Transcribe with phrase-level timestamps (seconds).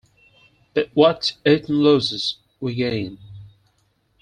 [0.73, 3.19] But what Eton loses, we gain.